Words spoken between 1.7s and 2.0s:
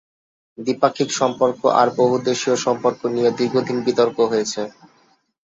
আর